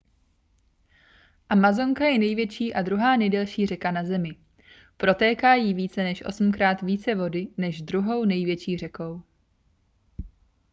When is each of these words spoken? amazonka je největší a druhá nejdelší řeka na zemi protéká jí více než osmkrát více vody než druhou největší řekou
amazonka 1.49 2.05
je 2.05 2.19
největší 2.19 2.73
a 2.73 2.81
druhá 2.81 3.17
nejdelší 3.17 3.65
řeka 3.67 3.91
na 3.91 4.03
zemi 4.03 4.35
protéká 4.97 5.53
jí 5.53 5.73
více 5.73 6.03
než 6.03 6.25
osmkrát 6.25 6.81
více 6.81 7.15
vody 7.15 7.47
než 7.57 7.81
druhou 7.81 8.25
největší 8.25 8.77
řekou 8.77 9.21